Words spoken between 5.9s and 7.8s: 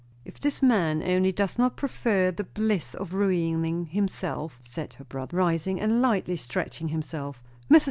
lightly stretching himself. Mrs.